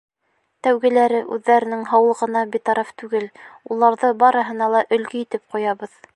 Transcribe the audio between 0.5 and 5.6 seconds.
Тәүгеләре үҙҙәренең һаулығына битараф түгел, уларҙы барыһына ла өлгө итеп